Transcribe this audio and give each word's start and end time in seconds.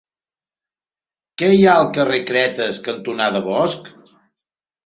Què 1.41 1.51
hi 1.57 1.61
ha 1.67 1.75
al 1.81 1.89
carrer 1.99 2.19
Cretes 2.31 2.81
cantonada 2.89 3.47
Bosch? 3.53 3.93